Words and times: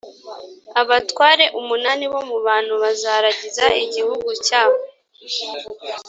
abatware 0.81 1.45
umunani 1.59 2.05
bo 2.13 2.21
mu 2.29 2.37
bantu 2.47 2.73
Bazaragiza 2.83 3.65
igihugu 3.83 4.29
cya 4.45 4.61